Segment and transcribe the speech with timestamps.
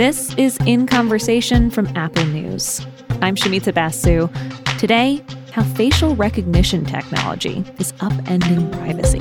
[0.00, 2.80] This is In Conversation from Apple News.
[3.20, 4.30] I'm Shumita Basu.
[4.78, 9.20] Today, how facial recognition technology is upending privacy.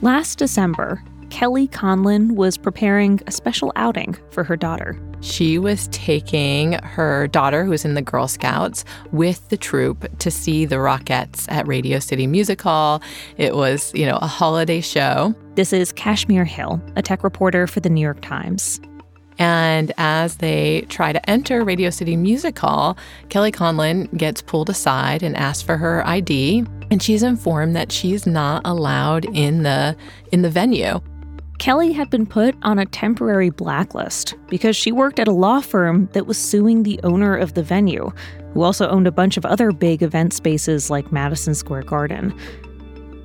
[0.00, 5.00] Last December, Kelly Conlin was preparing a special outing for her daughter.
[5.22, 10.32] She was taking her daughter, who was in the Girl Scouts, with the troop to
[10.32, 13.00] see the Rockettes at Radio City Music Hall.
[13.36, 15.32] It was, you know, a holiday show.
[15.54, 18.80] This is Kashmir Hill, a tech reporter for the New York Times.
[19.38, 25.22] And as they try to enter Radio City Music Hall, Kelly Conlin gets pulled aside
[25.22, 29.96] and asks for her ID, and she's informed that she's not allowed in the
[30.32, 31.00] in the venue.
[31.62, 36.08] Kelly had been put on a temporary blacklist because she worked at a law firm
[36.12, 38.10] that was suing the owner of the venue,
[38.52, 42.36] who also owned a bunch of other big event spaces like Madison Square Garden.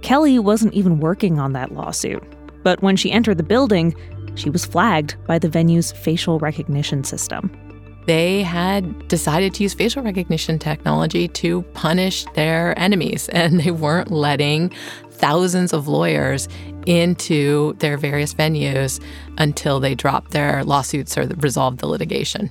[0.04, 2.22] Kelly wasn't even working on that lawsuit,
[2.62, 3.96] but when she entered the building,
[4.36, 7.50] she was flagged by the venue's facial recognition system.
[8.08, 14.12] They had decided to use facial recognition technology to punish their enemies, and they weren't
[14.12, 14.72] letting
[15.18, 16.48] thousands of lawyers
[16.86, 19.02] into their various venues
[19.38, 22.50] until they drop their lawsuits or resolve the litigation.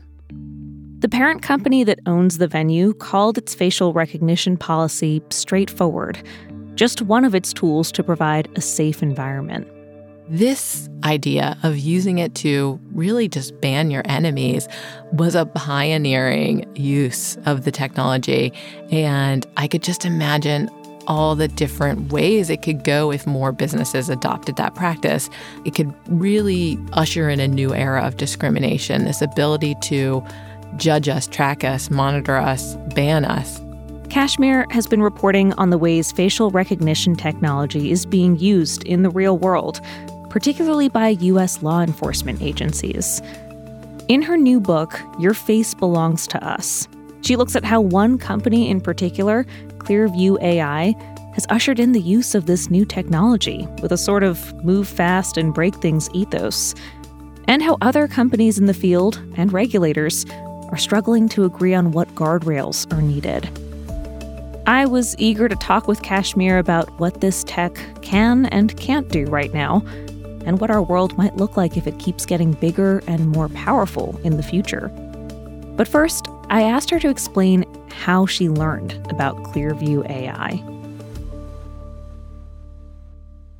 [0.98, 6.22] The parent company that owns the venue called its facial recognition policy straightforward,
[6.74, 9.68] just one of its tools to provide a safe environment.
[10.28, 14.66] This idea of using it to really just ban your enemies
[15.12, 18.52] was a pioneering use of the technology.
[18.90, 20.68] And I could just imagine
[21.06, 25.30] all the different ways it could go if more businesses adopted that practice.
[25.64, 30.24] It could really usher in a new era of discrimination, this ability to
[30.76, 33.60] judge us, track us, monitor us, ban us.
[34.10, 39.10] Kashmir has been reporting on the ways facial recognition technology is being used in the
[39.10, 39.80] real world,
[40.30, 41.62] particularly by U.S.
[41.62, 43.20] law enforcement agencies.
[44.08, 46.86] In her new book, Your Face Belongs to Us,
[47.26, 49.44] she looks at how one company in particular
[49.78, 50.94] Clearview AI
[51.34, 55.36] has ushered in the use of this new technology with a sort of move fast
[55.36, 56.72] and break things ethos,
[57.48, 60.24] and how other companies in the field and regulators
[60.70, 63.50] are struggling to agree on what guardrails are needed.
[64.68, 69.26] I was eager to talk with Kashmir about what this tech can and can't do
[69.26, 69.84] right now,
[70.44, 74.18] and what our world might look like if it keeps getting bigger and more powerful
[74.22, 74.88] in the future.
[75.76, 80.62] But first, I asked her to explain how she learned about Clearview AI.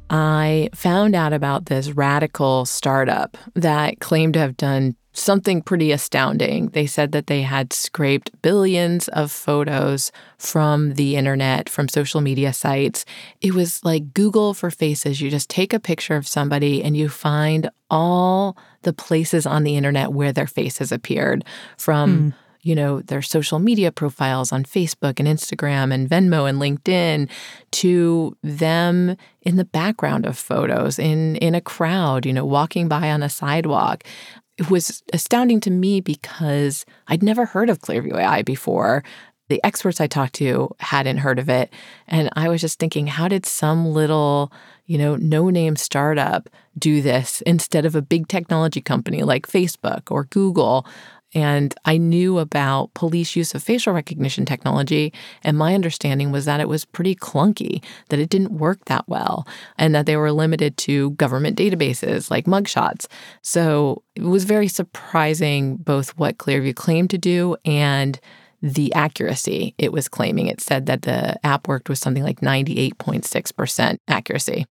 [0.09, 6.69] I found out about this radical startup that claimed to have done something pretty astounding.
[6.69, 12.53] They said that they had scraped billions of photos from the internet, from social media
[12.53, 13.05] sites.
[13.41, 15.21] It was like Google for faces.
[15.21, 19.77] You just take a picture of somebody and you find all the places on the
[19.77, 21.45] internet where their face has appeared
[21.77, 22.33] from.
[22.33, 22.35] Mm
[22.67, 27.31] you know, their social media profiles on Facebook and Instagram and Venmo and LinkedIn
[27.71, 33.09] to them in the background of photos in in a crowd, you know, walking by
[33.13, 34.03] on a sidewalk.
[34.59, 39.05] It was astounding to me because I'd never heard of Clearview AI before.
[39.49, 41.73] The experts I talked to hadn't heard of it.
[42.09, 44.51] And I was just thinking, how did some little,
[44.87, 50.11] you know, no name startup do this instead of a big technology company like Facebook
[50.11, 50.85] or Google?
[51.35, 55.13] And I knew about police use of facial recognition technology.
[55.43, 59.47] And my understanding was that it was pretty clunky, that it didn't work that well,
[59.77, 63.07] and that they were limited to government databases like mugshots.
[63.43, 68.19] So it was very surprising both what Clearview claimed to do and
[68.63, 70.47] the accuracy it was claiming.
[70.47, 74.67] It said that the app worked with something like 98.6% accuracy.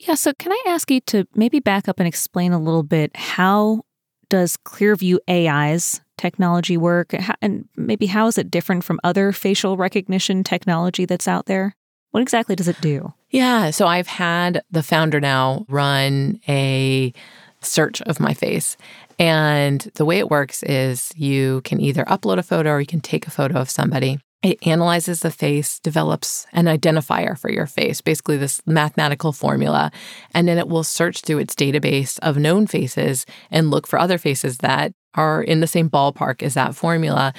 [0.00, 3.16] Yeah, so can I ask you to maybe back up and explain a little bit
[3.16, 3.82] how
[4.28, 7.14] does Clearview AI's technology work?
[7.40, 11.74] And maybe how is it different from other facial recognition technology that's out there?
[12.10, 13.12] What exactly does it do?
[13.30, 17.12] Yeah, so I've had the founder now run a
[17.60, 18.76] search of my face.
[19.18, 23.00] And the way it works is you can either upload a photo or you can
[23.00, 24.20] take a photo of somebody.
[24.40, 29.90] It analyzes the face, develops an identifier for your face, basically this mathematical formula,
[30.32, 34.16] and then it will search through its database of known faces and look for other
[34.16, 37.32] faces that are in the same ballpark as that formula.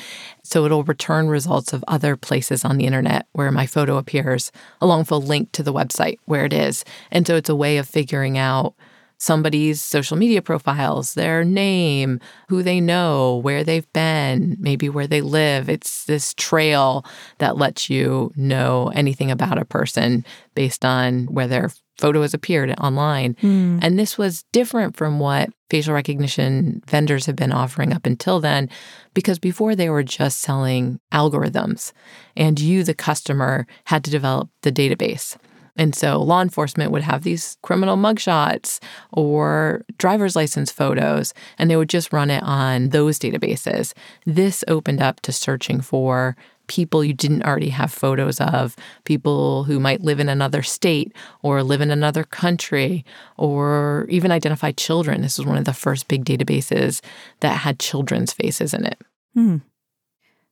[0.43, 4.99] So it'll return results of other places on the internet where my photo appears, along
[4.99, 6.83] with a link to the website where it is.
[7.11, 8.73] And so it's a way of figuring out
[9.19, 15.21] somebody's social media profiles, their name, who they know, where they've been, maybe where they
[15.21, 15.69] live.
[15.69, 17.05] It's this trail
[17.37, 20.25] that lets you know anything about a person
[20.55, 23.33] based on where their photo has appeared online.
[23.35, 23.79] Mm.
[23.81, 28.69] And this was different from what facial recognition vendors have been offering up until then,
[29.13, 31.91] because before they were just selling algorithms,
[32.37, 35.37] and you, the customer, had to develop the database.
[35.79, 38.79] And so law enforcement would have these criminal mugshots
[39.13, 43.93] or driver's license photos, and they would just run it on those databases.
[44.25, 46.35] This opened up to searching for
[46.67, 51.63] people you didn't already have photos of, people who might live in another state or
[51.63, 53.05] live in another country,
[53.37, 55.21] or even identify children.
[55.21, 56.99] This was one of the first big databases
[57.39, 58.99] that had children's faces in it.
[59.33, 59.57] Hmm.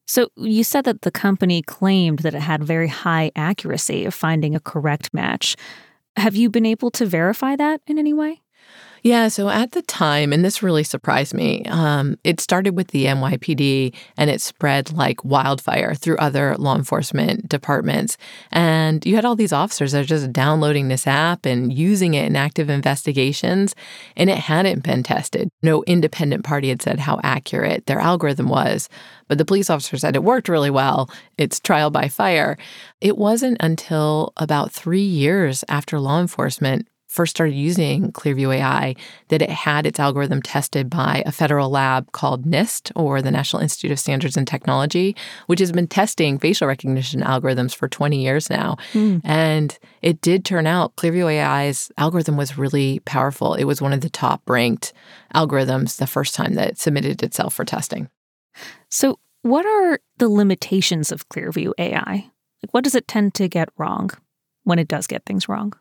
[0.08, 4.56] So you said that the company claimed that it had very high accuracy of finding
[4.56, 5.56] a correct match.
[6.16, 8.42] Have you been able to verify that in any way?
[9.08, 13.06] Yeah, so at the time, and this really surprised me, um, it started with the
[13.06, 18.18] NYPD and it spread like wildfire through other law enforcement departments.
[18.52, 22.26] And you had all these officers that are just downloading this app and using it
[22.26, 23.76] in active investigations,
[24.18, 25.48] and it hadn't been tested.
[25.64, 28.90] No independent party had said how accurate their algorithm was.
[29.30, 31.10] But the police officer said it worked really well.
[31.38, 32.58] It's trial by fire.
[33.00, 38.96] It wasn't until about three years after law enforcement first started using Clearview AI
[39.30, 43.62] that it had its algorithm tested by a federal lab called NIST, or the National
[43.62, 45.16] Institute of Standards and Technology,
[45.48, 48.76] which has been testing facial recognition algorithms for 20 years now.
[48.94, 49.22] Mm.
[49.24, 53.54] And it did turn out Clearview AI's algorithm was really powerful.
[53.54, 54.94] It was one of the top ranked
[55.34, 58.10] algorithms the first time that it submitted itself for testing.
[58.90, 62.30] So, what are the limitations of Clearview AI?
[62.64, 64.10] Like, what does it tend to get wrong
[64.64, 65.74] when it does get things wrong?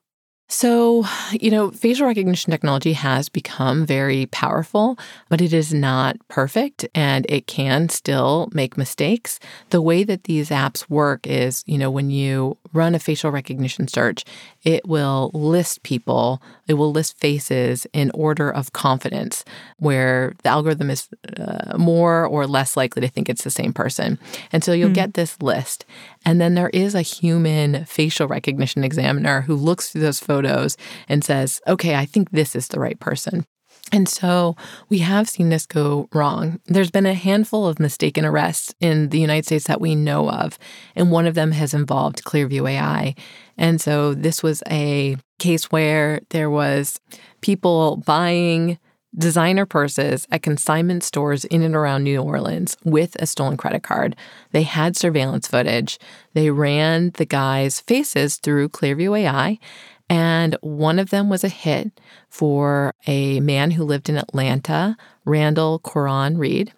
[0.48, 4.96] So, you know, facial recognition technology has become very powerful,
[5.28, 9.40] but it is not perfect and it can still make mistakes.
[9.70, 13.88] The way that these apps work is, you know, when you run a facial recognition
[13.88, 14.24] search,
[14.62, 19.44] it will list people, it will list faces in order of confidence,
[19.78, 21.08] where the algorithm is
[21.38, 24.16] uh, more or less likely to think it's the same person.
[24.52, 24.94] And so you'll mm.
[24.94, 25.84] get this list.
[26.24, 31.24] And then there is a human facial recognition examiner who looks through those photos and
[31.24, 33.46] says, okay, I think this is the right person.
[33.92, 34.56] And so
[34.88, 36.60] we have seen this go wrong.
[36.66, 40.58] There's been a handful of mistaken arrests in the United States that we know of,
[40.96, 43.14] and one of them has involved Clearview AI.
[43.56, 47.00] And so this was a case where there was
[47.42, 48.78] people buying
[49.16, 54.16] designer purses at consignment stores in and around New Orleans with a stolen credit card.
[54.50, 55.98] They had surveillance footage.
[56.34, 59.58] They ran the guys' faces through Clearview AI
[60.08, 65.80] and one of them was a hit for a man who lived in Atlanta, Randal
[65.80, 66.72] Quran Reid.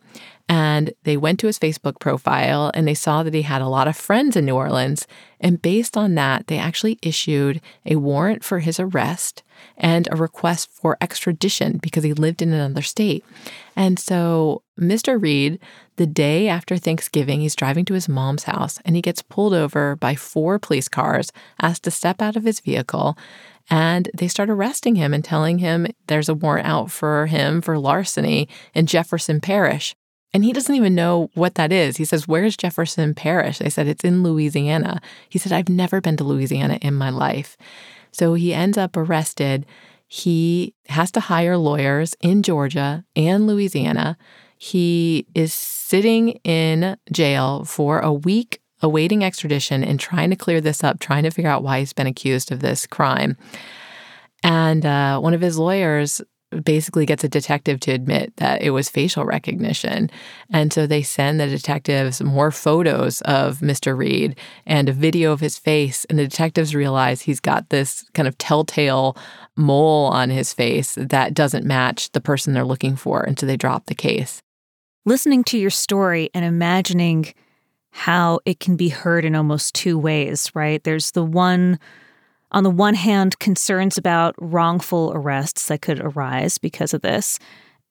[0.51, 3.87] And they went to his Facebook profile and they saw that he had a lot
[3.87, 5.07] of friends in New Orleans.
[5.41, 9.43] And based on that, they actually issued a warrant for his arrest
[9.77, 13.27] and a request for extradition because he lived in another state.
[13.77, 15.21] And so, Mr.
[15.21, 15.59] Reid,
[15.97, 19.97] the day after Thanksgiving, he's driving to his mom's house and he gets pulled over
[19.97, 23.19] by four police cars, asked to step out of his vehicle.
[23.71, 27.79] And they start arresting him and telling him there's a warrant out for him for
[27.79, 29.95] larceny in Jefferson Parish.
[30.33, 31.97] And he doesn't even know what that is.
[31.97, 33.59] He says, Where's Jefferson Parish?
[33.59, 35.01] They said, It's in Louisiana.
[35.29, 37.57] He said, I've never been to Louisiana in my life.
[38.13, 39.67] So he ends up arrested.
[40.07, 44.17] He has to hire lawyers in Georgia and Louisiana.
[44.59, 50.85] He is sitting in jail for a week awaiting extradition and trying to clear this
[50.85, 53.37] up, trying to figure out why he's been accused of this crime.
[54.45, 56.21] And uh, one of his lawyers
[56.65, 60.11] basically gets a detective to admit that it was facial recognition.
[60.51, 63.97] And so they send the detectives more photos of Mr.
[63.97, 66.07] Reid and a video of his face.
[66.07, 69.17] And the detectives realize he's got this kind of telltale
[69.57, 73.23] mole on his face that doesn't match the person they're looking for.
[73.23, 74.41] And so they drop the case.
[75.05, 77.33] Listening to your story and imagining
[77.91, 80.83] how it can be heard in almost two ways, right?
[80.85, 81.79] There's the one
[82.51, 87.39] on the one hand, concerns about wrongful arrests that could arise because of this.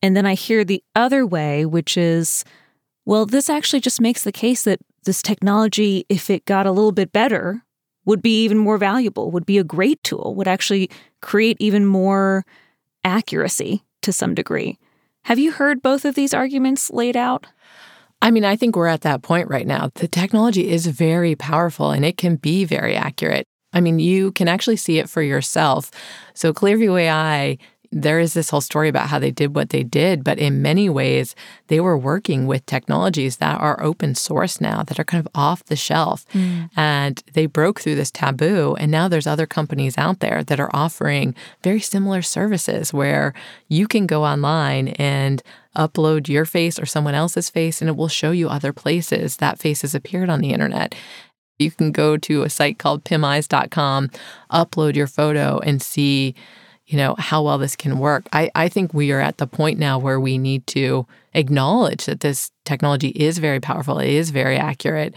[0.01, 2.43] And then I hear the other way, which is,
[3.05, 6.91] well, this actually just makes the case that this technology, if it got a little
[6.91, 7.63] bit better,
[8.05, 10.89] would be even more valuable, would be a great tool, would actually
[11.21, 12.45] create even more
[13.03, 14.77] accuracy to some degree.
[15.27, 17.47] Have you heard both of these arguments laid out?
[18.21, 19.89] I mean, I think we're at that point right now.
[19.95, 23.45] The technology is very powerful and it can be very accurate.
[23.73, 25.91] I mean, you can actually see it for yourself.
[26.33, 27.57] So, Clearview AI,
[27.91, 30.89] there is this whole story about how they did what they did, but in many
[30.89, 31.35] ways,
[31.67, 35.63] they were working with technologies that are open source now, that are kind of off
[35.65, 36.25] the shelf.
[36.33, 36.69] Mm.
[36.75, 38.75] And they broke through this taboo.
[38.79, 43.33] And now there's other companies out there that are offering very similar services where
[43.67, 45.41] you can go online and
[45.75, 49.59] upload your face or someone else's face, and it will show you other places that
[49.59, 50.95] face has appeared on the internet.
[51.59, 54.11] You can go to a site called pimeyes.com,
[54.51, 56.35] upload your photo, and see
[56.87, 58.27] you know, how well this can work.
[58.31, 62.21] I, I think we are at the point now where we need to acknowledge that
[62.21, 65.13] this technology is very powerful, it is very accurate,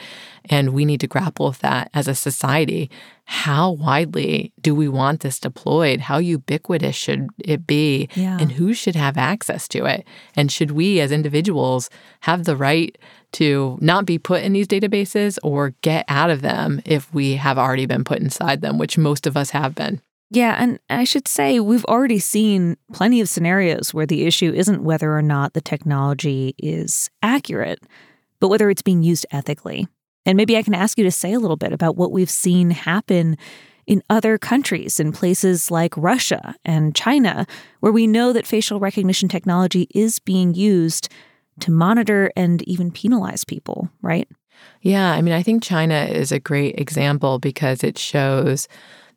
[0.46, 2.90] and we need to grapple with that as a society.
[3.24, 6.00] How widely do we want this deployed?
[6.00, 8.08] How ubiquitous should it be?
[8.14, 8.36] Yeah.
[8.40, 10.04] And who should have access to it?
[10.34, 11.88] And should we as individuals
[12.20, 12.98] have the right
[13.32, 17.58] to not be put in these databases or get out of them if we have
[17.58, 20.00] already been put inside them, which most of us have been?
[20.30, 24.84] Yeah, and I should say we've already seen plenty of scenarios where the issue isn't
[24.84, 27.80] whether or not the technology is accurate,
[28.38, 29.88] but whether it's being used ethically.
[30.24, 32.70] And maybe I can ask you to say a little bit about what we've seen
[32.70, 33.36] happen
[33.86, 37.44] in other countries, in places like Russia and China,
[37.80, 41.08] where we know that facial recognition technology is being used
[41.58, 44.28] to monitor and even penalize people, right?
[44.80, 48.68] Yeah, I mean, I think China is a great example because it shows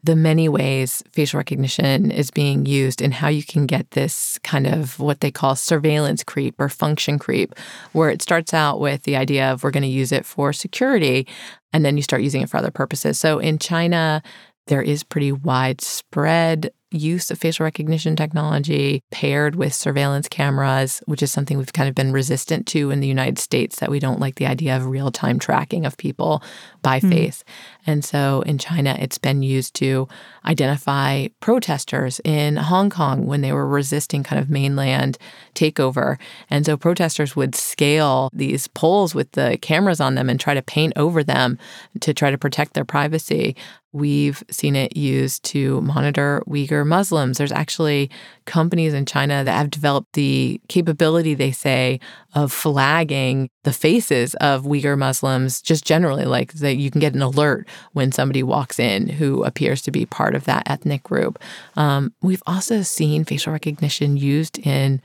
[0.04, 4.68] the many ways facial recognition is being used and how you can get this kind
[4.68, 7.56] of what they call surveillance creep or function creep,
[7.94, 11.26] where it starts out with the idea of we're going to use it for security
[11.72, 13.18] and then you start using it for other purposes.
[13.18, 14.22] So in China,
[14.68, 21.32] there is pretty widespread use of facial recognition technology paired with surveillance cameras, which is
[21.32, 24.36] something we've kind of been resistant to in the United States, that we don't like
[24.36, 26.44] the idea of real time tracking of people
[26.82, 27.10] by mm.
[27.10, 27.44] face.
[27.86, 30.08] And so in China, it's been used to
[30.46, 35.18] identify protesters in Hong Kong when they were resisting kind of mainland
[35.56, 36.18] takeover.
[36.50, 40.62] And so protesters would scale these poles with the cameras on them and try to
[40.62, 41.58] paint over them
[42.02, 43.56] to try to protect their privacy.
[43.92, 47.38] We've seen it used to monitor Uyghur Muslims.
[47.38, 48.10] There's actually
[48.46, 52.00] companies in China that have developed the capability, they say,
[52.34, 57.22] of flagging the faces of Uyghur Muslims just generally, like that you can get an
[57.22, 61.40] alert when somebody walks in who appears to be part of that ethnic group.
[61.76, 65.02] Um, we've also seen facial recognition used in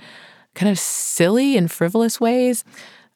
[0.55, 2.65] kind of silly and frivolous ways.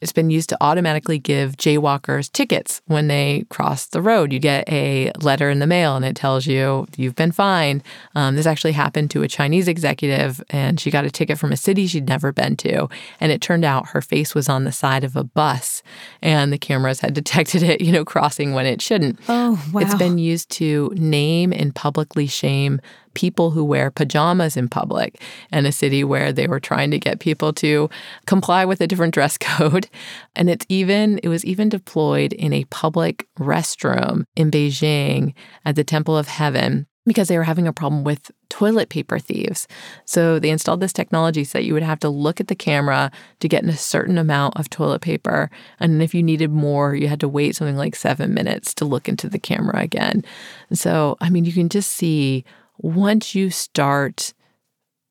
[0.03, 4.33] It's been used to automatically give jaywalkers tickets when they cross the road.
[4.33, 7.85] You get a letter in the mail and it tells you you've been fined.
[8.17, 11.57] Um, this actually happened to a Chinese executive, and she got a ticket from a
[11.57, 12.89] city she'd never been to.
[13.21, 15.85] And it turned out her face was on the side of a bus,
[16.21, 19.21] and the cameras had detected it, you know, crossing when it shouldn't.
[19.29, 19.83] Oh, wow.
[19.83, 22.81] It's been used to name and publicly shame
[23.15, 25.21] people who wear pajamas in public
[25.53, 27.89] in a city where they were trying to get people to
[28.27, 29.89] comply with a different dress code.
[30.35, 35.85] And it's even it was even deployed in a public restroom in Beijing at the
[35.85, 39.67] Temple of Heaven because they were having a problem with toilet paper thieves.
[40.05, 43.11] So they installed this technology so that you would have to look at the camera
[43.41, 45.51] to get in a certain amount of toilet paper.
[45.81, 49.09] And if you needed more, you had to wait something like seven minutes to look
[49.09, 50.25] into the camera again.
[50.73, 52.45] So, I mean, you can just see
[52.83, 54.35] once you start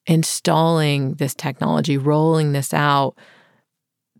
[0.05, 3.15] installing this technology, rolling this out,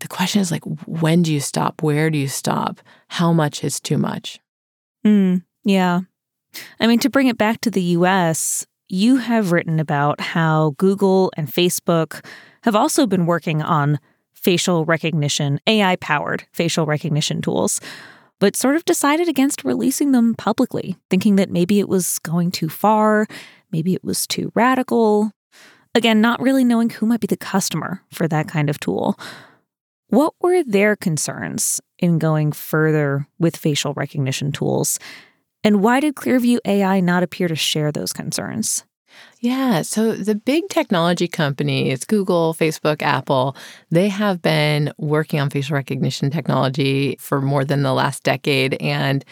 [0.00, 1.82] the question is like, when do you stop?
[1.82, 2.80] Where do you stop?
[3.08, 4.40] How much is too much?
[5.06, 6.00] Mm, yeah.
[6.80, 11.32] I mean, to bring it back to the US, you have written about how Google
[11.36, 12.24] and Facebook
[12.62, 13.98] have also been working on
[14.34, 17.80] facial recognition, AI powered facial recognition tools
[18.42, 22.68] but sort of decided against releasing them publicly, thinking that maybe it was going too
[22.68, 23.28] far,
[23.70, 25.30] maybe it was too radical.
[25.94, 29.16] Again, not really knowing who might be the customer for that kind of tool.
[30.08, 34.98] What were their concerns in going further with facial recognition tools?
[35.62, 38.84] And why did Clearview AI not appear to share those concerns?
[39.40, 39.82] Yeah.
[39.82, 43.56] So the big technology companies, Google, Facebook, Apple,
[43.90, 48.74] they have been working on facial recognition technology for more than the last decade.
[48.74, 49.24] And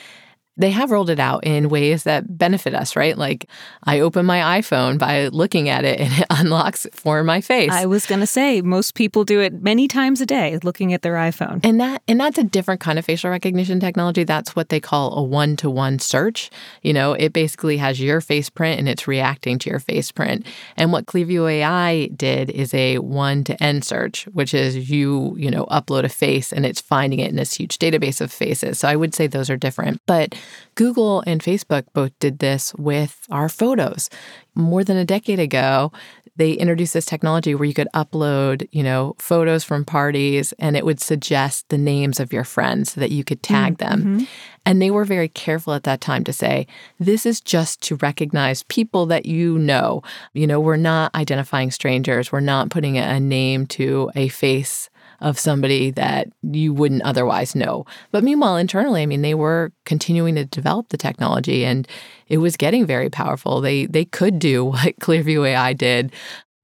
[0.61, 3.17] they have rolled it out in ways that benefit us, right?
[3.17, 3.47] Like
[3.85, 7.71] I open my iPhone by looking at it and it unlocks for my face.
[7.73, 11.03] I was going to say most people do it many times a day looking at
[11.03, 11.61] their iPhone.
[11.65, 14.25] And that and that's a different kind of facial recognition technology.
[14.25, 16.51] That's what they call a one-to-one search.
[16.83, 20.47] You know, it basically has your face print and it's reacting to your face print.
[20.77, 26.05] And what Clearview AI did is a one-to-N search, which is you, you know, upload
[26.05, 28.79] a face and it's finding it in this huge database of faces.
[28.79, 30.03] So I would say those are different.
[30.07, 30.35] But
[30.75, 34.11] Google and Facebook both did this with our photos.
[34.55, 35.93] More than a decade ago,
[36.37, 40.87] they introduced this technology where you could upload, you know, photos from parties and it
[40.87, 44.01] would suggest the names of your friends so that you could tag them.
[44.01, 44.25] Mm-hmm.
[44.65, 46.67] And they were very careful at that time to say,
[46.99, 50.03] this is just to recognize people that you know.
[50.33, 54.89] You know, we're not identifying strangers, we're not putting a name to a face
[55.21, 57.85] of somebody that you wouldn't otherwise know.
[58.11, 61.87] But meanwhile, internally, I mean, they were continuing to develop the technology and
[62.29, 63.61] it was getting very powerful.
[63.61, 66.13] They they could do what Clearview AI did.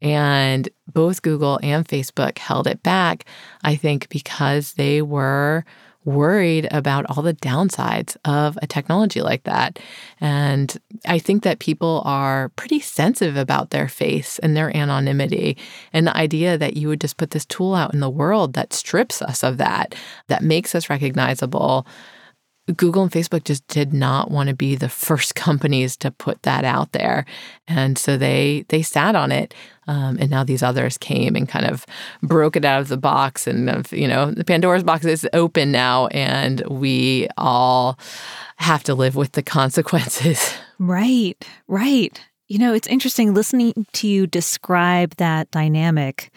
[0.02, 3.24] And both Google and Facebook held it back,
[3.64, 5.64] I think, because they were
[6.06, 9.78] worried about all the downsides of a technology like that.
[10.20, 10.74] And
[11.06, 15.58] I think that people are pretty sensitive about their face and their anonymity.
[15.92, 18.72] And the idea that you would just put this tool out in the world that
[18.72, 19.94] strips us of that,
[20.28, 21.86] that makes us recognizable.
[22.74, 26.64] Google and Facebook just did not want to be the first companies to put that
[26.64, 27.24] out there,
[27.68, 29.54] and so they they sat on it.
[29.88, 31.86] Um, and now these others came and kind of
[32.20, 35.70] broke it out of the box, and of, you know the Pandora's box is open
[35.70, 37.98] now, and we all
[38.56, 40.54] have to live with the consequences.
[40.78, 42.20] Right, right.
[42.48, 46.30] You know, it's interesting listening to you describe that dynamic.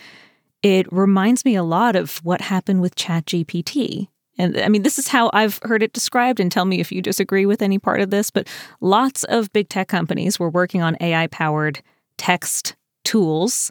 [0.63, 4.07] It reminds me a lot of what happened with ChatGPT
[4.39, 7.01] and I mean, this is how I've heard it described, and tell me if you
[7.01, 8.31] disagree with any part of this.
[8.31, 8.47] But
[8.79, 11.81] lots of big tech companies were working on AI powered
[12.17, 13.69] text tools,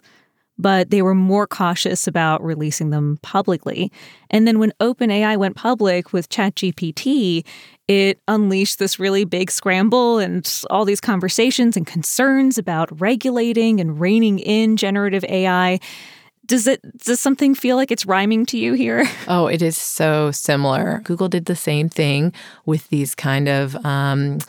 [0.57, 3.91] but they were more cautious about releasing them publicly.
[4.29, 7.45] And then when OpenAI went public with ChatGPT,
[7.87, 13.99] it unleashed this really big scramble and all these conversations and concerns about regulating and
[13.99, 15.79] reining in generative AI
[16.49, 19.07] does it does something feel like it's rhyming to you here?
[19.27, 21.01] Oh, it is so similar.
[21.03, 22.33] Google did the same thing
[22.65, 24.39] with these kind of um,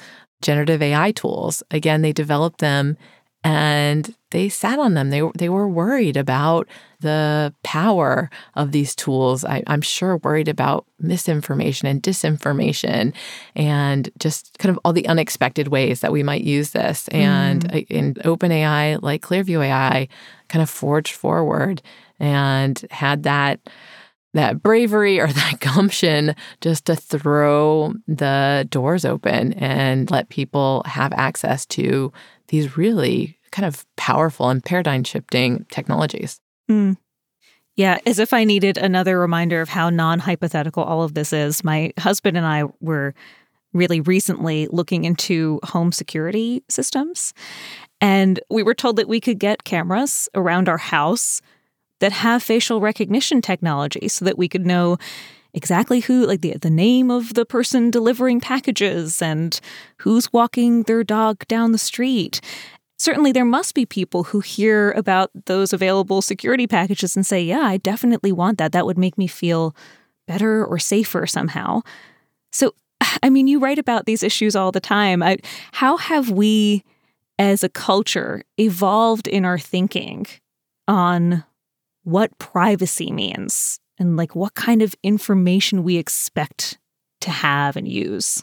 [0.41, 1.63] generative AI tools.
[1.71, 2.97] Again, they developed them
[3.45, 5.11] and they sat on them.
[5.11, 6.67] They they were worried about
[7.01, 9.45] the power of these tools.
[9.45, 13.13] I, am sure worried about misinformation and disinformation,
[13.55, 17.09] and just kind of all the unexpected ways that we might use this.
[17.09, 17.87] And mm.
[17.89, 20.09] in OpenAI, like Clearview AI,
[20.51, 21.81] kind of forged forward
[22.19, 23.61] and had that
[24.35, 31.13] that bravery or that gumption just to throw the doors open and let people have
[31.15, 32.13] access to
[32.49, 36.41] these really kind of powerful and paradigm shifting technologies.
[36.71, 36.97] Mm.
[37.77, 41.65] Yeah, as if I needed another reminder of how non hypothetical all of this is.
[41.65, 43.15] My husband and I were
[43.73, 47.33] really recently looking into home security systems.
[48.01, 51.41] And we were told that we could get cameras around our house
[52.01, 54.97] that have facial recognition technology so that we could know
[55.53, 59.61] exactly who, like the, the name of the person delivering packages and
[59.99, 62.41] who's walking their dog down the street.
[62.97, 67.61] Certainly, there must be people who hear about those available security packages and say, Yeah,
[67.61, 68.73] I definitely want that.
[68.73, 69.75] That would make me feel
[70.27, 71.81] better or safer somehow.
[72.53, 72.75] So,
[73.23, 75.23] I mean, you write about these issues all the time.
[75.23, 75.39] I,
[75.73, 76.85] how have we
[77.41, 80.27] as a culture evolved in our thinking
[80.87, 81.43] on
[82.05, 86.79] what privacy means and like what kind of information we expect
[87.23, 88.43] to have and use.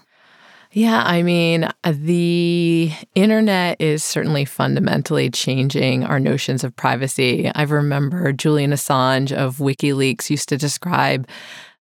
[0.71, 7.51] Yeah, I mean, uh, the internet is certainly fundamentally changing our notions of privacy.
[7.53, 11.27] I remember Julian Assange of WikiLeaks used to describe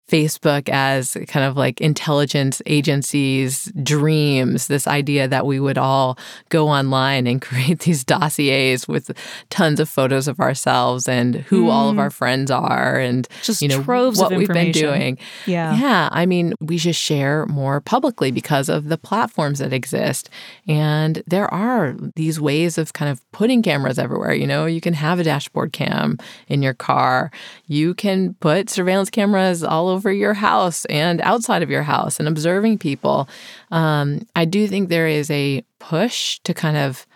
[0.09, 6.17] Facebook as kind of like intelligence agencies' dreams, this idea that we would all
[6.49, 9.11] go online and create these dossiers with
[9.51, 11.71] tons of photos of ourselves and who mm.
[11.71, 15.19] all of our friends are and just you know troves what of we've been doing.
[15.45, 15.77] Yeah.
[15.77, 16.09] Yeah.
[16.13, 20.31] I mean, we should share more publicly because of the platforms that exist.
[20.69, 24.35] And there are these ways of kind of putting cameras everywhere.
[24.35, 27.33] You know, you can have a dashboard cam in your car.
[27.67, 32.21] You can put surveillance cameras all over over your house and outside of your house
[32.21, 33.29] and observing people.
[33.71, 37.07] Um, I do think there is a push to kind of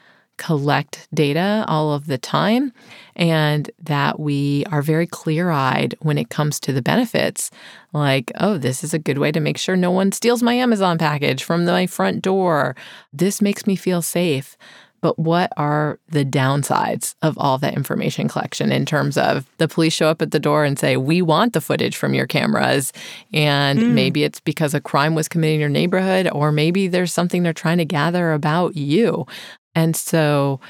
[0.40, 2.73] collect data all of the time
[3.14, 7.51] and that we are very clear eyed when it comes to the benefits.
[7.93, 10.97] Like, oh, this is a good way to make sure no one steals my Amazon
[10.97, 12.75] package from my front door.
[13.12, 14.57] This makes me feel safe.
[15.00, 19.92] But what are the downsides of all that information collection in terms of the police
[19.92, 22.92] show up at the door and say, We want the footage from your cameras?
[23.32, 23.92] And mm.
[23.92, 27.52] maybe it's because a crime was committed in your neighborhood, or maybe there's something they're
[27.52, 29.26] trying to gather about you.
[29.74, 30.60] And so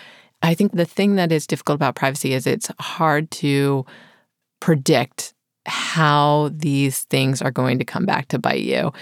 [0.43, 3.85] I think the thing that is difficult about privacy is it's hard to
[4.61, 5.35] predict
[5.67, 8.93] how these things are going to come back to bite you.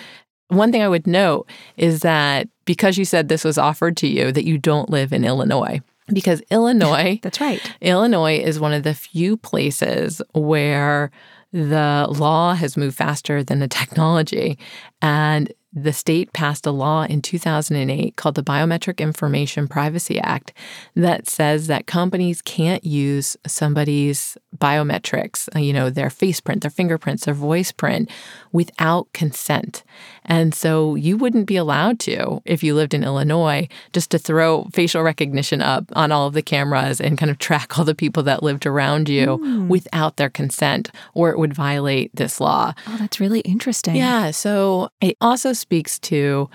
[0.49, 4.31] One thing I would note is that because you said this was offered to you,
[4.31, 5.81] that you don't live in Illinois.
[6.13, 7.63] Because Illinois, that's right.
[7.81, 11.11] Illinois is one of the few places where
[11.51, 14.59] the law has moved faster than the technology.
[15.01, 20.53] And the state passed a law in 2008 called the Biometric Information Privacy Act
[20.95, 26.71] that says that companies can't use somebody's biometrics, uh, you know, their face print, their
[26.71, 28.11] fingerprints, their voice print,
[28.51, 29.85] without consent.
[30.25, 34.65] And so you wouldn't be allowed to, if you lived in Illinois, just to throw
[34.73, 38.23] facial recognition up on all of the cameras and kind of track all the people
[38.23, 39.69] that lived around you mm.
[39.69, 42.73] without their consent, or it would violate this law.
[42.87, 43.97] Oh, that's really interesting.
[43.97, 44.31] Yeah.
[44.31, 46.49] So it also speaks to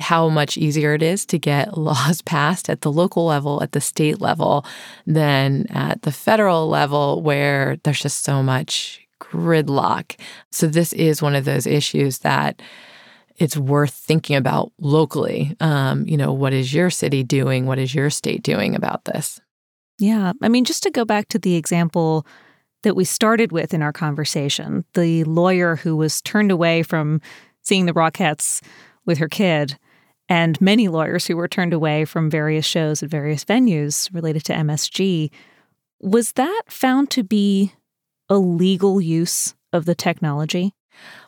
[0.00, 3.80] how much easier it is to get laws passed at the local level, at the
[3.80, 4.64] state level,
[5.06, 10.18] than at the federal level, where there's just so much gridlock.
[10.50, 12.62] So, this is one of those issues that
[13.36, 15.56] it's worth thinking about locally.
[15.60, 17.66] Um, you know, what is your city doing?
[17.66, 19.40] What is your state doing about this?
[19.98, 20.32] Yeah.
[20.42, 22.26] I mean, just to go back to the example
[22.82, 27.20] that we started with in our conversation the lawyer who was turned away from
[27.62, 28.62] seeing the Rockettes
[29.06, 29.78] with her kid,
[30.28, 34.52] and many lawyers who were turned away from various shows at various venues related to
[34.52, 35.30] MSG.
[36.00, 37.72] Was that found to be
[38.28, 40.72] a legal use of the technology?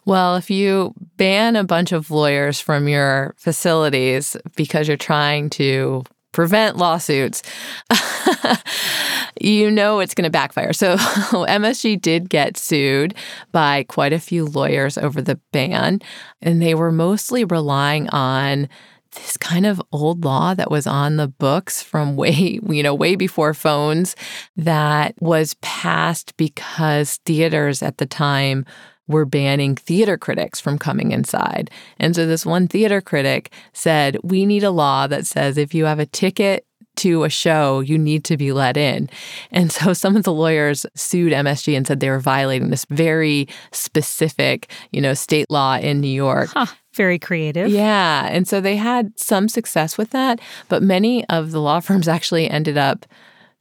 [0.05, 6.05] Well, if you ban a bunch of lawyers from your facilities because you're trying to
[6.33, 7.42] prevent lawsuits,
[9.40, 10.73] you know it's going to backfire.
[10.73, 13.14] So MSG did get sued
[13.53, 16.01] by quite a few lawyers over the ban,
[16.40, 18.68] and they were mostly relying on
[19.14, 23.14] this kind of old law that was on the books from way, you know, way
[23.14, 24.16] before phones
[24.57, 28.64] that was passed because theaters at the time
[29.09, 31.71] were banning theater critics from coming inside.
[31.99, 35.85] And so this one theater critic said, We need a law that says if you
[35.85, 36.65] have a ticket
[36.97, 39.09] to a show, you need to be let in.
[39.51, 43.49] And so some of the lawyers sued MSG and said they were violating this very
[43.73, 46.51] specific, you know, state law in New York.
[46.53, 46.67] Huh.
[46.95, 47.71] Very creative.
[47.71, 48.29] Yeah.
[48.31, 52.51] And so they had some success with that, but many of the law firms actually
[52.51, 53.07] ended up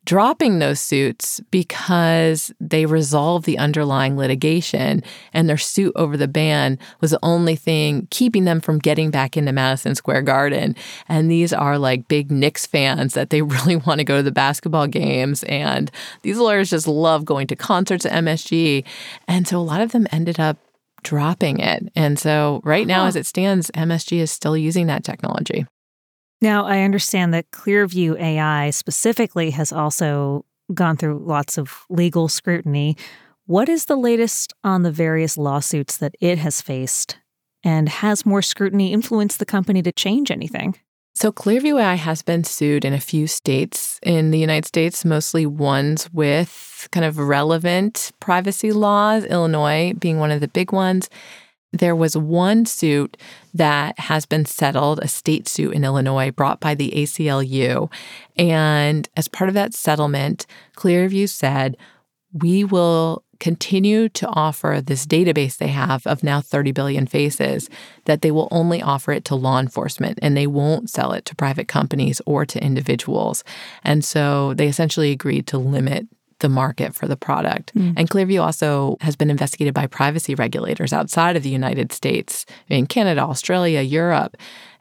[0.05, 6.79] dropping those suits because they resolved the underlying litigation and their suit over the ban
[7.01, 10.75] was the only thing keeping them from getting back into Madison Square Garden.
[11.07, 14.31] And these are like big Knicks fans that they really want to go to the
[14.31, 15.43] basketball games.
[15.43, 15.91] And
[16.23, 18.83] these lawyers just love going to concerts at MSG.
[19.27, 20.57] And so a lot of them ended up
[21.03, 21.91] dropping it.
[21.95, 25.65] And so right now, as it stands, MSG is still using that technology.
[26.41, 32.97] Now, I understand that Clearview AI specifically has also gone through lots of legal scrutiny.
[33.45, 37.17] What is the latest on the various lawsuits that it has faced?
[37.63, 40.75] And has more scrutiny influenced the company to change anything?
[41.13, 45.45] So, Clearview AI has been sued in a few states in the United States, mostly
[45.45, 51.09] ones with kind of relevant privacy laws, Illinois being one of the big ones.
[51.73, 53.17] There was one suit
[53.53, 57.89] that has been settled, a state suit in Illinois brought by the ACLU.
[58.37, 61.77] And as part of that settlement, Clearview said,
[62.33, 67.69] we will continue to offer this database they have of now 30 billion faces,
[68.05, 71.35] that they will only offer it to law enforcement and they won't sell it to
[71.35, 73.43] private companies or to individuals.
[73.83, 76.07] And so they essentially agreed to limit
[76.41, 77.73] the market for the product.
[77.73, 77.93] Mm.
[77.97, 82.85] And Clearview also has been investigated by privacy regulators outside of the United States, in
[82.85, 84.37] Canada, Australia, Europe.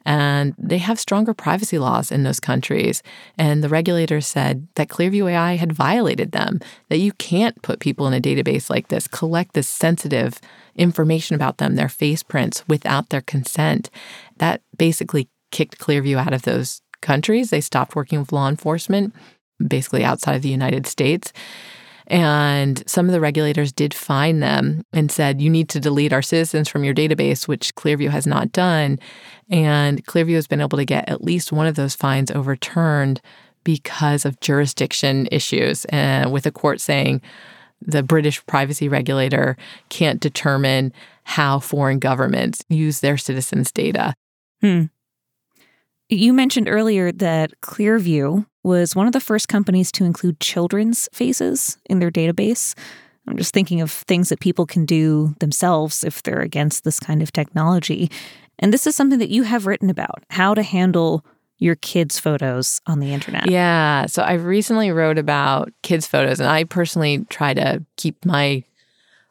[0.06, 3.02] And they have stronger privacy laws in those countries.
[3.36, 8.06] And the regulators said that Clearview AI had violated them, that you can't put people
[8.06, 10.40] in a database like this, collect this sensitive
[10.74, 13.90] information about them, their face prints, without their consent.
[14.38, 17.50] That basically kicked Clearview out of those countries.
[17.50, 19.14] They stopped working with law enforcement
[19.66, 21.32] basically outside of the United States.
[22.06, 26.22] And some of the regulators did fine them and said, you need to delete our
[26.22, 28.98] citizens from your database, which Clearview has not done.
[29.48, 33.20] And Clearview has been able to get at least one of those fines overturned
[33.62, 37.22] because of jurisdiction issues, uh, with a court saying
[37.80, 39.56] the British privacy regulator
[39.88, 40.92] can't determine
[41.22, 44.14] how foreign governments use their citizens' data.
[44.60, 44.84] Hmm.
[46.12, 51.78] You mentioned earlier that Clearview was one of the first companies to include children's faces
[51.86, 52.76] in their database.
[53.28, 57.22] I'm just thinking of things that people can do themselves if they're against this kind
[57.22, 58.10] of technology.
[58.58, 61.24] And this is something that you have written about how to handle
[61.58, 63.48] your kids' photos on the internet.
[63.48, 64.06] Yeah.
[64.06, 68.64] So I recently wrote about kids' photos, and I personally try to keep my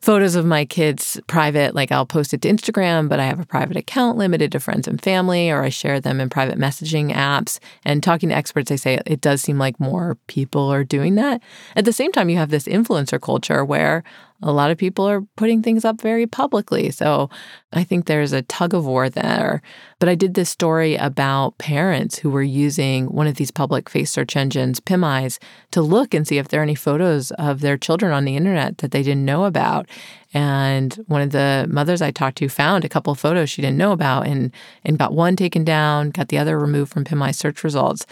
[0.02, 3.46] photos of my kids private, like I'll post it to Instagram, but I have a
[3.46, 7.60] private account limited to friends and family, or I share them in private messaging apps.
[7.84, 11.42] And talking to experts, they say it does seem like more people are doing that.
[11.76, 14.04] At the same time, you have this influencer culture where
[14.42, 16.92] a lot of people are putting things up very publicly.
[16.92, 17.30] So
[17.74, 19.62] I think there's a tug of war there.
[20.00, 24.12] But I did this story about parents who were using one of these public face
[24.12, 25.40] search engines, PimEyes,
[25.72, 28.78] to look and see if there are any photos of their children on the internet
[28.78, 29.88] that they didn't know about.
[30.34, 33.78] And one of the mothers I talked to found a couple of photos she didn't
[33.78, 34.52] know about and,
[34.86, 38.06] and got one taken down, got the other removed from PimEye search results.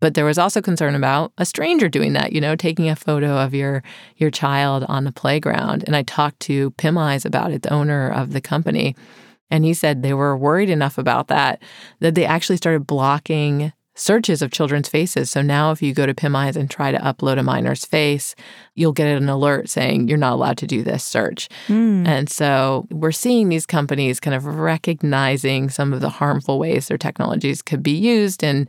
[0.00, 3.38] But there was also concern about a stranger doing that, you know, taking a photo
[3.38, 3.82] of your
[4.16, 5.82] your child on the playground.
[5.86, 8.94] And I talked to PimEyes about it, the owner of the company.
[9.50, 11.60] And he said they were worried enough about that
[12.00, 15.30] that they actually started blocking searches of children's faces.
[15.30, 18.34] So now if you go to PimEyes and try to upload a minor's face,
[18.74, 21.48] you'll get an alert saying you're not allowed to do this search.
[21.68, 22.06] Mm.
[22.06, 26.98] And so we're seeing these companies kind of recognizing some of the harmful ways their
[26.98, 28.66] technologies could be used and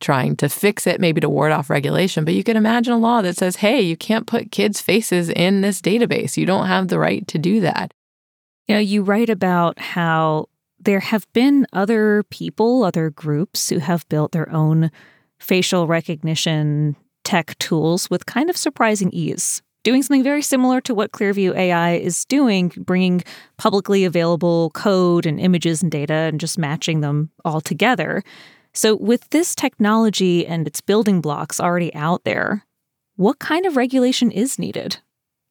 [0.00, 2.26] trying to fix it, maybe to ward off regulation.
[2.26, 5.62] But you can imagine a law that says, hey, you can't put kids' faces in
[5.62, 6.36] this database.
[6.36, 7.94] You don't have the right to do that.
[8.68, 10.48] You know, you write about how
[10.86, 14.90] there have been other people, other groups who have built their own
[15.38, 21.10] facial recognition tech tools with kind of surprising ease, doing something very similar to what
[21.10, 23.24] Clearview AI is doing, bringing
[23.58, 28.22] publicly available code and images and data and just matching them all together.
[28.72, 32.64] So, with this technology and its building blocks already out there,
[33.16, 34.98] what kind of regulation is needed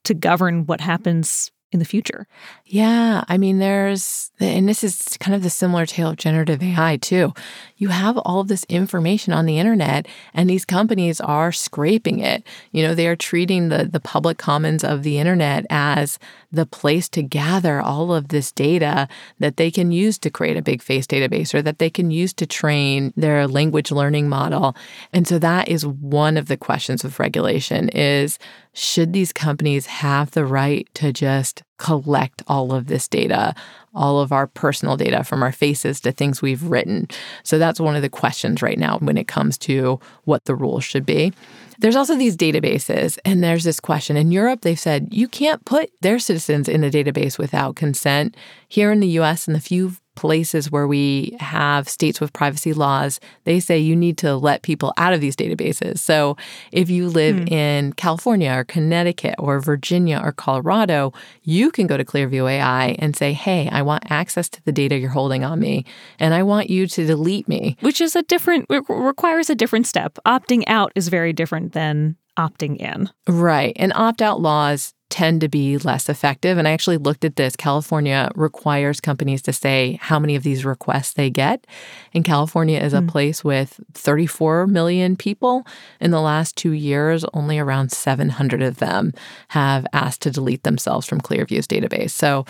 [0.06, 2.26] to govern what happens in the future.
[2.66, 3.26] Yeah.
[3.28, 7.34] I mean, there's, and this is kind of the similar tale of generative AI too.
[7.76, 12.44] You have all of this information on the internet, and these companies are scraping it.
[12.72, 16.18] You know, they are treating the, the public commons of the internet as
[16.56, 19.08] the place to gather all of this data
[19.39, 22.34] that they can use to create a big face database or that they can use
[22.34, 24.76] to train their language learning model.
[25.13, 28.39] And so that is one of the questions with regulation is
[28.74, 33.54] should these companies have the right to just collect all of this data,
[33.94, 37.08] all of our personal data from our faces to things we've written?
[37.44, 40.84] So that's one of the questions right now when it comes to what the rules
[40.84, 41.34] should be.
[41.80, 44.16] There's also these databases, and there's this question.
[44.16, 48.38] In Europe, they've said you can't put their citizens in a database without consent.
[48.70, 53.19] Here in the US, in the few places where we have states with privacy laws,
[53.43, 55.99] they say you need to let people out of these databases.
[55.99, 56.38] So
[56.71, 57.51] if you live mm.
[57.51, 63.15] in California or Connecticut or Virginia or Colorado, you can go to Clearview AI and
[63.15, 65.86] say, hey, I want access to the data you're holding on me,
[66.19, 67.78] and I want you to delete me.
[67.82, 70.17] Which is a different, requires a different step.
[70.25, 73.10] Opting out is very different than opting in.
[73.28, 73.73] Right.
[73.78, 76.58] And opt out laws tend to be less effective.
[76.58, 77.56] And I actually looked at this.
[77.56, 81.65] California requires companies to say how many of these requests they get.
[82.13, 83.08] And California is a mm.
[83.08, 85.65] place with 34 million people.
[86.01, 89.13] In the last two years, only around 700 of them
[89.47, 92.12] have asked to delete themselves from Clearview's database.
[92.12, 92.45] So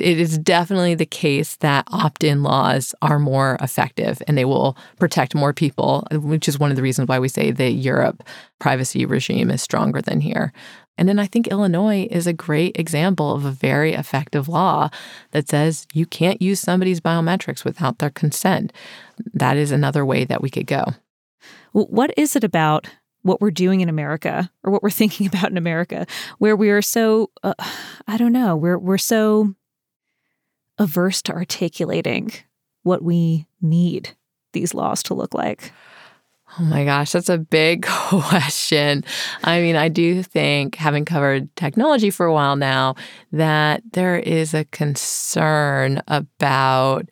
[0.00, 4.78] it is definitely the case that opt in laws are more effective and they will
[4.98, 8.24] protect more people, which is one of the reasons why we say the Europe
[8.58, 10.54] privacy regime is stronger than here.
[10.98, 14.90] And then I think Illinois is a great example of a very effective law
[15.30, 18.72] that says you can't use somebody's biometrics without their consent.
[19.32, 20.84] That is another way that we could go.
[21.72, 22.88] what is it about
[23.22, 26.06] what we're doing in America or what we're thinking about in America
[26.38, 27.54] where we are so uh,
[28.06, 29.54] I don't know, we're we're so
[30.78, 32.32] averse to articulating
[32.82, 34.16] what we need
[34.52, 35.72] these laws to look like?
[36.60, 39.04] Oh my gosh, that's a big question.
[39.44, 42.96] I mean, I do think, having covered technology for a while now,
[43.32, 47.08] that there is a concern about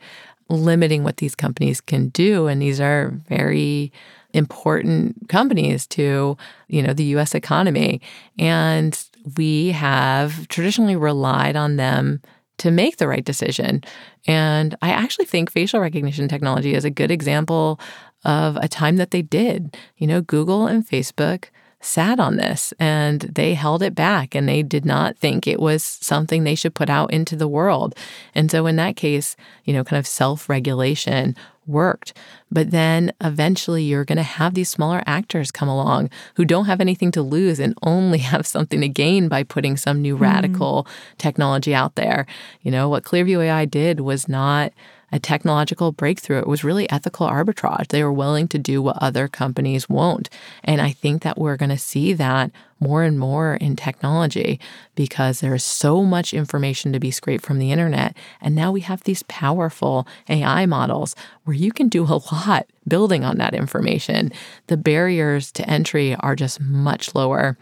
[0.48, 2.46] limiting what these companies can do.
[2.48, 3.92] And these are very
[4.32, 6.37] important companies to,
[6.68, 8.00] you know, the US economy.
[8.38, 9.00] And
[9.37, 12.20] we have traditionally relied on them
[12.59, 13.82] to make the right decision.
[14.26, 17.78] And I actually think facial recognition technology is a good example
[18.26, 19.76] of a time that they did.
[19.96, 21.46] You know, Google and Facebook
[21.80, 25.84] sat on this and they held it back and they did not think it was
[25.84, 27.94] something they should put out into the world.
[28.34, 31.36] And so, in that case, you know, kind of self regulation
[31.66, 32.12] worked.
[32.50, 36.80] But then eventually you're going to have these smaller actors come along who don't have
[36.80, 40.20] anything to lose and only have something to gain by putting some new mm.
[40.20, 40.86] radical
[41.18, 42.26] technology out there.
[42.62, 44.72] You know, what Clearview AI did was not
[45.12, 46.38] a technological breakthrough.
[46.38, 47.88] It was really ethical arbitrage.
[47.88, 50.29] They were willing to do what other companies won't.
[50.64, 54.61] And I think that we're going to see that more and more in technology
[54.95, 58.16] because there is so much information to be scraped from the internet.
[58.40, 61.14] And now we have these powerful AI models
[61.45, 64.33] where you can do a lot building on that information.
[64.66, 67.57] The barriers to entry are just much lower.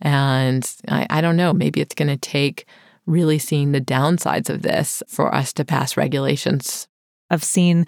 [0.00, 2.66] And I, I don't know, maybe it's going to take
[3.06, 6.88] really seeing the downsides of this for us to pass regulations.
[7.30, 7.86] I've seen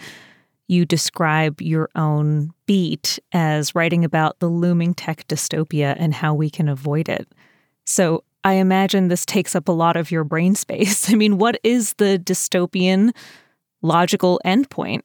[0.69, 6.51] you describe your own beat as writing about the looming tech dystopia and how we
[6.51, 7.27] can avoid it.
[7.85, 11.11] So I imagine this takes up a lot of your brain space.
[11.13, 13.15] I mean, what is the dystopian
[13.83, 15.01] logical endpoint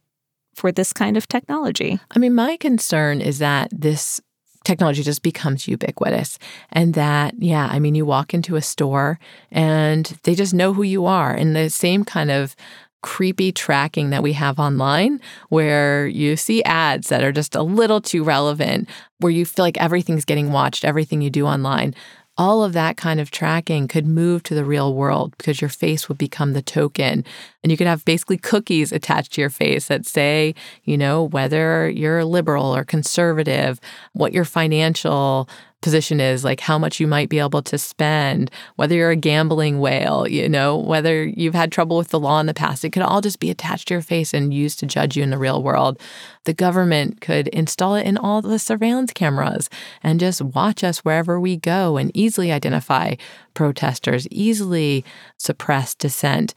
[0.54, 1.99] for this kind of technology?
[2.12, 4.21] I mean, my concern is that this
[4.63, 6.39] technology just becomes ubiquitous.
[6.71, 9.19] And that, yeah, I mean, you walk into a store
[9.52, 11.32] and they just know who you are.
[11.32, 12.56] And the same kind of
[13.02, 17.99] creepy tracking that we have online where you see ads that are just a little
[17.99, 21.93] too relevant, where you feel like everything's getting watched, everything you do online
[22.38, 26.10] all of that kind of tracking could move to the real world because your face
[26.10, 27.24] would become the token.
[27.62, 31.89] And you could have basically cookies attached to your face that say, you know, whether
[31.89, 33.80] you're liberal or conservative,
[34.13, 35.48] what your financial
[35.84, 39.80] position is, like how much you might be able to spend, whether you're a gambling
[39.80, 42.84] whale, you know, whether you've had trouble with the law in the past.
[42.84, 45.30] It could all just be attached to your face and used to judge you in
[45.30, 46.00] the real world.
[46.46, 49.69] The government could install it in all the surveillance cameras
[50.02, 53.15] and just watch us wherever we go and easily identify
[53.54, 55.06] protesters, easily
[55.38, 56.56] suppress dissent.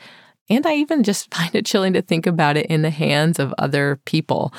[0.49, 3.53] And I even just find it chilling to think about it in the hands of
[3.59, 4.55] other people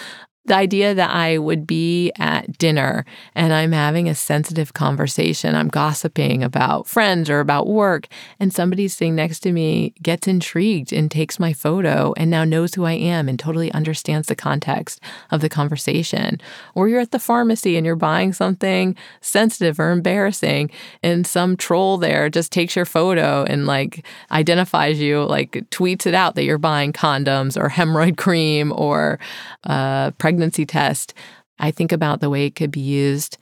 [0.48, 3.06] the idea that I would be at dinner
[3.36, 8.08] and I'm having a sensitive conversation, I'm gossiping about friends or about work,
[8.40, 12.74] and somebody sitting next to me gets intrigued and takes my photo and now knows
[12.74, 16.40] who I am and totally understands the context of the conversation.
[16.76, 20.72] Or you're at the pharmacy and you're buying something sensitive or embarrassing,
[21.04, 26.14] and some troll there just takes your photo and like identifies you, like tweets it
[26.14, 29.20] out that you're buying condoms or hemorrhoid cream or
[29.66, 31.16] uh, pregnancy pregnancy test,
[31.58, 33.40] I think about the way it could be used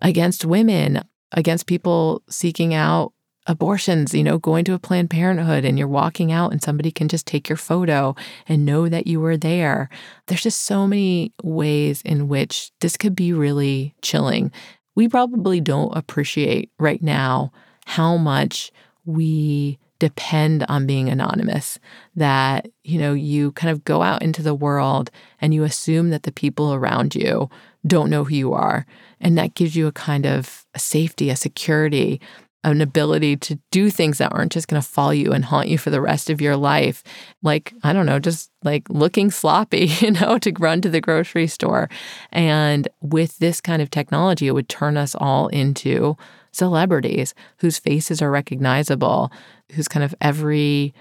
[0.00, 1.02] against women,
[1.32, 3.12] against people seeking out
[3.46, 7.06] abortions, you know, going to a Planned Parenthood and you're walking out and somebody can
[7.06, 8.14] just take your photo
[8.48, 9.90] and know that you were there.
[10.26, 14.50] There's just so many ways in which this could be really chilling.
[14.94, 17.52] We probably don't appreciate right now
[17.84, 18.72] how much
[19.04, 21.78] we depend on being anonymous
[22.14, 26.24] that you know you kind of go out into the world and you assume that
[26.24, 27.48] the people around you
[27.86, 28.86] don't know who you are.
[29.20, 32.20] And that gives you a kind of a safety a security
[32.64, 35.78] an ability to do things that aren't just going to follow you and haunt you
[35.78, 37.04] for the rest of your life.
[37.42, 41.46] Like i don't know just like looking sloppy you know to run to the grocery
[41.46, 41.88] store.
[42.32, 46.16] And with this kind of technology it would turn us all into
[46.56, 49.30] celebrities whose faces are recognizable,
[49.72, 50.94] whose kind of every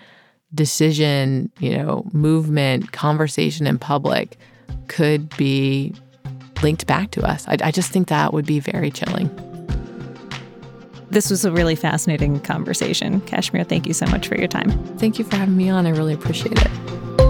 [0.54, 4.38] decision, you know, movement, conversation in public
[4.88, 5.94] could be
[6.62, 7.48] linked back to us.
[7.48, 9.30] I, I just think that would be very chilling.
[11.10, 13.22] This was a really fascinating conversation.
[13.22, 14.72] Kashmir, thank you so much for your time.
[14.98, 15.86] Thank you for having me on.
[15.86, 17.25] I really appreciate it.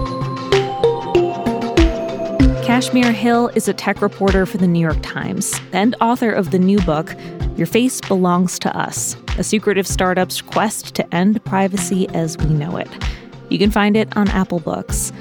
[2.66, 6.58] Kashmir Hill is a tech reporter for the New York Times and author of the
[6.58, 7.14] new book,
[7.56, 12.76] your Face Belongs to Us A Secretive Startup's Quest to End Privacy as We Know
[12.76, 12.88] It.
[13.50, 15.12] You can find it on Apple Books.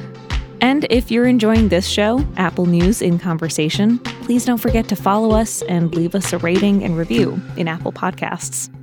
[0.59, 5.37] And if you're enjoying this show, Apple News in Conversation, please don't forget to follow
[5.37, 8.74] us and leave us a rating and review in Apple Podcasts.